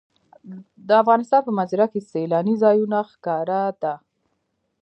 د 0.87 0.89
افغانستان 1.01 1.41
په 1.47 1.51
منظره 1.57 1.85
کې 1.91 2.07
سیلانی 2.11 2.55
ځایونه 2.63 2.97
ښکاره 3.11 3.61
ده. 3.81 3.93